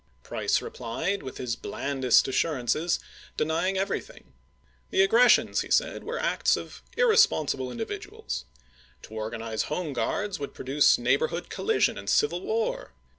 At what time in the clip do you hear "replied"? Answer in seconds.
0.63-1.21